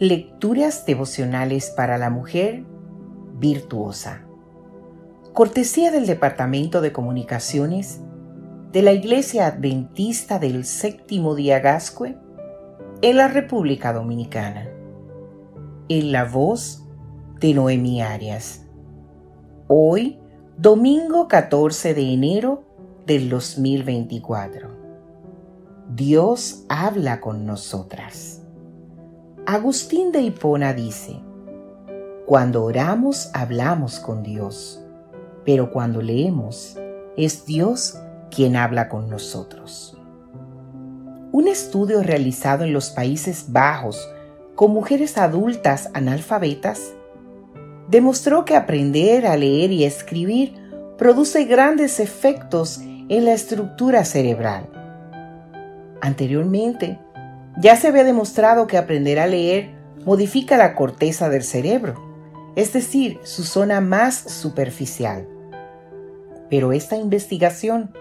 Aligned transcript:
Lecturas 0.00 0.86
devocionales 0.86 1.70
para 1.70 1.98
la 1.98 2.08
mujer 2.08 2.62
virtuosa. 3.34 4.22
Cortesía 5.32 5.90
del 5.90 6.06
Departamento 6.06 6.80
de 6.80 6.92
Comunicaciones 6.92 7.98
de 8.70 8.82
la 8.82 8.92
Iglesia 8.92 9.48
Adventista 9.48 10.38
del 10.38 10.64
Séptimo 10.66 11.34
Día 11.34 11.58
Gascue 11.58 12.16
en 13.02 13.16
la 13.16 13.26
República 13.26 13.92
Dominicana. 13.92 14.68
En 15.88 16.12
la 16.12 16.24
voz 16.24 16.84
de 17.40 17.54
Noemi 17.54 18.00
Arias. 18.00 18.66
Hoy, 19.66 20.20
domingo 20.58 21.26
14 21.26 21.94
de 21.94 22.12
enero 22.12 22.62
del 23.04 23.28
2024. 23.28 24.68
Dios 25.92 26.66
habla 26.68 27.20
con 27.20 27.46
nosotras. 27.46 28.37
Agustín 29.50 30.12
de 30.12 30.20
Hipona 30.20 30.74
dice, 30.74 31.22
Cuando 32.26 32.64
oramos 32.64 33.30
hablamos 33.32 33.98
con 33.98 34.22
Dios, 34.22 34.84
pero 35.42 35.70
cuando 35.70 36.02
leemos 36.02 36.76
es 37.16 37.46
Dios 37.46 37.98
quien 38.30 38.56
habla 38.56 38.90
con 38.90 39.08
nosotros. 39.08 39.96
Un 41.32 41.48
estudio 41.48 42.02
realizado 42.02 42.64
en 42.64 42.74
los 42.74 42.90
Países 42.90 43.46
Bajos 43.50 44.06
con 44.54 44.72
mujeres 44.72 45.16
adultas 45.16 45.88
analfabetas 45.94 46.92
demostró 47.88 48.44
que 48.44 48.54
aprender 48.54 49.26
a 49.26 49.34
leer 49.38 49.72
y 49.72 49.84
escribir 49.84 50.56
produce 50.98 51.46
grandes 51.46 52.00
efectos 52.00 52.82
en 53.08 53.24
la 53.24 53.32
estructura 53.32 54.04
cerebral. 54.04 54.68
Anteriormente, 56.02 57.00
ya 57.60 57.74
se 57.76 57.88
había 57.88 58.04
demostrado 58.04 58.66
que 58.66 58.78
aprender 58.78 59.18
a 59.18 59.26
leer 59.26 59.70
modifica 60.04 60.56
la 60.56 60.74
corteza 60.74 61.28
del 61.28 61.42
cerebro, 61.42 61.94
es 62.54 62.72
decir, 62.72 63.18
su 63.24 63.42
zona 63.42 63.80
más 63.80 64.14
superficial. 64.14 65.26
Pero 66.48 66.72
esta 66.72 66.96
investigación, 66.96 67.92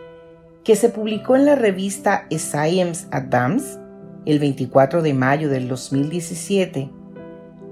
que 0.64 0.76
se 0.76 0.90
publicó 0.90 1.36
en 1.36 1.46
la 1.46 1.56
revista 1.56 2.28
Science 2.30 3.08
Advance 3.12 3.80
el 4.26 4.40
24 4.40 5.02
de 5.02 5.14
mayo 5.14 5.50
del 5.50 5.68
2017, 5.68 6.92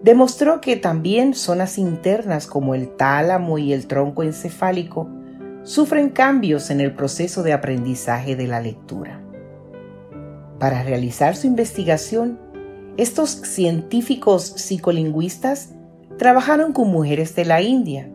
demostró 0.02 0.62
que 0.62 0.78
también 0.78 1.34
zonas 1.34 1.78
internas 1.78 2.48
como 2.48 2.74
el 2.74 2.96
tálamo 2.96 3.58
y 3.58 3.74
el 3.74 3.86
tronco 3.88 4.24
encefálico 4.24 5.10
sufren 5.64 6.10
cambios 6.10 6.70
en 6.70 6.82
el 6.82 6.94
proceso 6.94 7.44
de 7.44 7.54
aprendizaje 7.54 8.36
de 8.36 8.48
la 8.48 8.60
lectura. 8.60 9.25
Para 10.60 10.84
realizar 10.84 11.36
su 11.36 11.48
investigación, 11.48 12.40
estos 12.98 13.30
científicos 13.30 14.44
psicolingüistas 14.44 15.70
trabajaron 16.18 16.72
con 16.72 16.90
mujeres 16.90 17.36
de 17.36 17.44
la 17.44 17.62
India, 17.62 18.10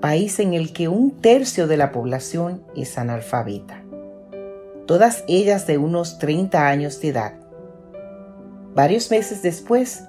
país 0.00 0.38
en 0.38 0.54
el 0.54 0.72
que 0.72 0.86
un 0.86 1.10
tercio 1.20 1.66
de 1.66 1.76
la 1.76 1.90
población 1.90 2.62
es 2.76 2.96
analfabeta, 2.96 3.82
todas 4.86 5.24
ellas 5.26 5.66
de 5.66 5.78
unos 5.78 6.18
30 6.18 6.68
años 6.68 7.00
de 7.00 7.08
edad. 7.08 7.34
Varios 8.74 9.10
meses 9.10 9.42
después, 9.42 10.04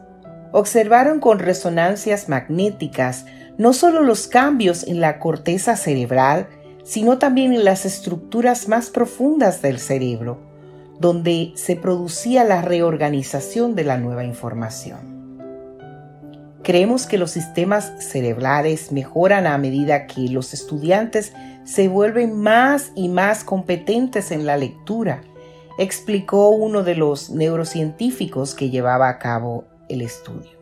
observaron 0.51 1.19
con 1.19 1.39
resonancias 1.39 2.29
magnéticas 2.29 3.25
no 3.57 3.73
solo 3.73 4.03
los 4.03 4.27
cambios 4.27 4.83
en 4.83 5.01
la 5.01 5.19
corteza 5.19 5.75
cerebral, 5.75 6.47
sino 6.83 7.17
también 7.17 7.53
en 7.53 7.65
las 7.65 7.85
estructuras 7.85 8.67
más 8.67 8.89
profundas 8.89 9.61
del 9.61 9.79
cerebro, 9.79 10.48
donde 10.99 11.53
se 11.55 11.75
producía 11.75 12.43
la 12.43 12.61
reorganización 12.61 13.75
de 13.75 13.85
la 13.85 13.97
nueva 13.97 14.25
información. 14.25 15.19
Creemos 16.61 17.05
que 17.05 17.17
los 17.17 17.31
sistemas 17.31 17.93
cerebrales 17.99 18.91
mejoran 18.91 19.47
a 19.47 19.57
medida 19.57 20.07
que 20.07 20.29
los 20.29 20.53
estudiantes 20.53 21.33
se 21.63 21.87
vuelven 21.87 22.37
más 22.37 22.91
y 22.95 23.07
más 23.07 23.43
competentes 23.43 24.31
en 24.31 24.45
la 24.45 24.57
lectura, 24.57 25.21
explicó 25.77 26.49
uno 26.49 26.83
de 26.83 26.95
los 26.95 27.29
neurocientíficos 27.29 28.53
que 28.53 28.69
llevaba 28.69 29.07
a 29.07 29.19
cabo 29.19 29.65
el 29.87 30.01
estudio. 30.01 30.59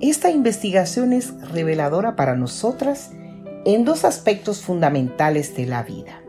Esta 0.00 0.30
investigación 0.30 1.12
es 1.12 1.32
reveladora 1.50 2.16
para 2.16 2.34
nosotras 2.34 3.12
en 3.64 3.84
dos 3.84 4.04
aspectos 4.04 4.62
fundamentales 4.62 5.56
de 5.56 5.66
la 5.66 5.82
vida. 5.82 6.25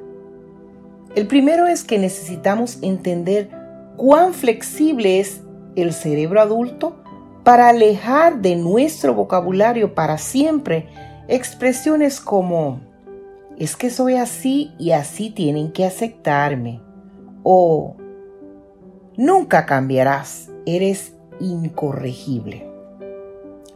El 1.16 1.28
primero 1.28 1.68
es 1.68 1.84
que 1.84 1.98
necesitamos 1.98 2.80
entender 2.82 3.50
cuán 3.96 4.34
flexible 4.34 5.20
es 5.20 5.42
el 5.76 5.94
cerebro 5.94 6.42
adulto 6.42 6.96
para 7.44 7.70
alejar 7.70 8.42
de 8.42 8.56
nuestro 8.56 9.14
vocabulario 9.14 9.96
para 9.96 10.18
siempre 10.18 10.88
expresiones 11.28 12.20
como 12.20 12.82
es 13.58 13.76
que 13.76 13.90
soy 13.90 14.16
así 14.16 14.74
y 14.78 14.92
así 14.92 15.30
tienen 15.30 15.72
que 15.72 15.86
aceptarme 15.86 16.82
o 17.44 17.96
nunca 19.16 19.66
cambiarás, 19.66 20.52
eres 20.66 21.16
incorregible. 21.40 22.70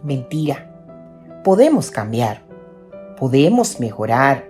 Mentira. 0.04 0.68
Podemos 1.44 1.90
cambiar, 1.90 2.42
podemos 3.18 3.80
mejorar, 3.80 4.48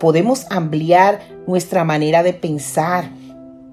podemos 0.00 0.46
ampliar 0.50 1.20
nuestra 1.46 1.84
manera 1.84 2.22
de 2.22 2.32
pensar. 2.32 3.10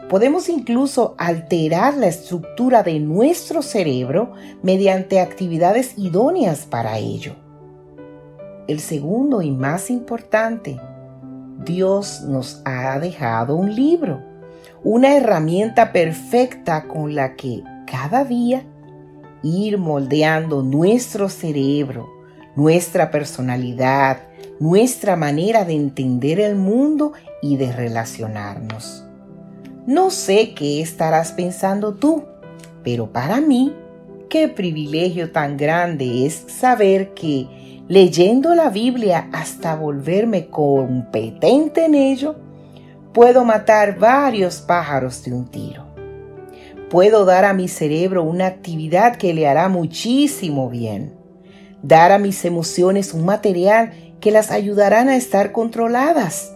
Podemos 0.10 0.50
incluso 0.50 1.16
alterar 1.18 1.98
la 1.98 2.08
estructura 2.08 2.84
de 2.84 3.00
nuestro 3.00 3.62
cerebro 3.62 4.34
mediante 4.62 5.20
actividades 5.20 5.98
idóneas 5.98 6.66
para 6.66 6.98
ello. 6.98 7.36
El 8.68 8.80
segundo 8.80 9.42
y 9.42 9.52
más 9.52 9.90
importante, 9.90 10.80
Dios 11.66 12.22
nos 12.22 12.62
ha 12.66 13.00
dejado 13.00 13.56
un 13.56 13.76
libro, 13.76 14.22
una 14.84 15.16
herramienta 15.16 15.92
perfecta 15.92 16.88
con 16.88 17.16
la 17.16 17.36
que 17.36 17.64
cada 17.86 18.24
día 18.24 18.66
ir 19.44 19.78
moldeando 19.78 20.64
nuestro 20.64 21.30
cerebro, 21.30 22.10
nuestra 22.56 23.12
personalidad, 23.12 24.33
nuestra 24.60 25.16
manera 25.16 25.66
de 25.66 25.74
entender 25.74 26.40
el 26.40 26.56
mundo 26.56 27.14
y 27.42 27.58
de 27.58 27.72
relacionarnos. 27.72 29.04
No 29.86 30.12
sé 30.12 30.54
qué 30.54 30.82
estarás 30.82 31.34
pensando 31.34 31.94
tú, 31.94 32.24
pero 32.84 33.12
para 33.12 33.42
mí, 33.42 33.74
qué 34.30 34.48
privilegio 34.48 35.32
tan 35.32 35.58
grande 35.58 36.26
es 36.26 36.46
saber 36.48 37.14
que 37.14 37.48
leyendo 37.88 38.56
la 38.56 38.70
Biblia 38.70 39.30
hasta 39.34 39.76
volverme 39.76 40.48
competente 40.48 41.86
en 41.86 41.96
ello, 41.96 42.36
puedo 43.14 43.44
matar 43.46 44.00
varios 44.00 44.62
pájaros 44.62 45.24
de 45.24 45.34
un 45.34 45.48
tiro. 45.48 45.86
Puedo 46.90 47.26
dar 47.26 47.44
a 47.44 47.54
mi 47.54 47.68
cerebro 47.68 48.24
una 48.24 48.48
actividad 48.48 49.16
que 49.18 49.34
le 49.34 49.48
hará 49.48 49.68
muchísimo 49.68 50.70
bien. 50.70 51.16
Dar 51.82 52.12
a 52.12 52.20
mis 52.20 52.46
emociones 52.46 53.14
un 53.14 53.26
material 53.26 53.92
que 54.24 54.32
las 54.32 54.52
ayudarán 54.52 55.10
a 55.10 55.18
estar 55.18 55.52
controladas. 55.52 56.56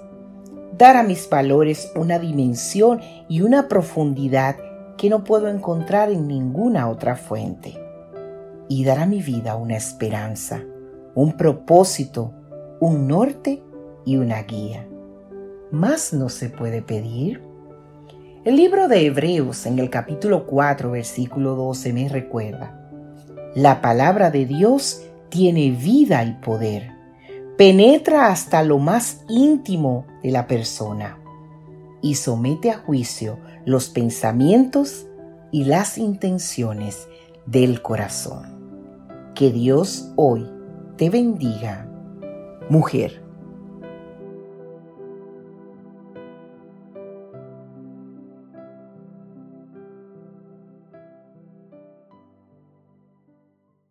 Dar 0.77 0.95
a 0.95 1.03
mis 1.03 1.29
valores 1.29 1.91
una 1.97 2.17
dimensión 2.17 3.01
y 3.27 3.41
una 3.41 3.67
profundidad 3.67 4.55
que 4.97 5.09
no 5.09 5.25
puedo 5.25 5.49
encontrar 5.49 6.09
en 6.09 6.29
ninguna 6.29 6.87
otra 6.87 7.17
fuente. 7.17 7.77
Y 8.69 8.85
dar 8.85 8.99
a 8.99 9.05
mi 9.05 9.21
vida 9.21 9.57
una 9.57 9.75
esperanza, 9.75 10.63
un 11.13 11.35
propósito, 11.35 12.31
un 12.79 13.05
norte 13.05 13.61
y 14.05 14.15
una 14.15 14.43
guía. 14.43 14.87
¿Más 15.69 16.13
no 16.13 16.29
se 16.29 16.49
puede 16.49 16.81
pedir? 16.81 17.41
El 18.45 18.55
libro 18.55 18.87
de 18.87 19.07
Hebreos 19.07 19.65
en 19.65 19.77
el 19.79 19.89
capítulo 19.89 20.45
4, 20.45 20.91
versículo 20.91 21.55
12 21.55 21.91
me 21.91 22.07
recuerda, 22.07 22.89
la 23.55 23.81
palabra 23.81 24.31
de 24.31 24.45
Dios 24.45 25.03
tiene 25.27 25.71
vida 25.71 26.23
y 26.23 26.31
poder 26.35 26.96
penetra 27.57 28.27
hasta 28.27 28.63
lo 28.63 28.77
más 28.77 29.23
íntimo 29.27 30.05
de 30.21 30.31
la 30.31 30.45
persona 30.45 31.19
y 32.01 32.15
somete 32.15 32.69
a 32.69 32.77
juicio 32.77 33.39
los 33.65 33.89
pensamientos 33.89 35.07
y 35.51 35.65
las 35.65 35.97
intenciones 35.97 37.07
del 37.47 37.81
corazón. 37.81 38.55
Que 39.33 39.51
Dios 39.51 40.13
hoy 40.15 40.47
te 40.97 41.09
bendiga, 41.09 41.89
mujer. 42.69 43.26